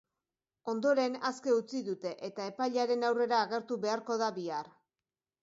[0.71, 4.75] Ondoren, aske utzi dute eta epailearen aurrera agertu beharko da bihar.